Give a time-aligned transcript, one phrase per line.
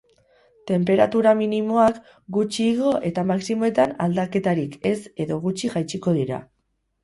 [0.69, 1.99] Tenperatura minimoak
[2.39, 6.45] gutxi igo eta maximoetan, aldaketarik ez edo gutxi jaitsiko dira.